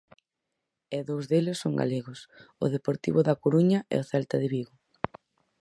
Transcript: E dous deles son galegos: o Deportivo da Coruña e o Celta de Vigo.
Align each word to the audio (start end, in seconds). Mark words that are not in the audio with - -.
E 0.97 0.99
dous 1.09 1.23
deles 1.31 1.61
son 1.63 1.73
galegos: 1.81 2.19
o 2.63 2.65
Deportivo 2.75 3.19
da 3.27 3.39
Coruña 3.43 3.79
e 3.93 3.95
o 4.01 4.07
Celta 4.11 4.35
de 4.41 4.47
Vigo. 4.55 4.75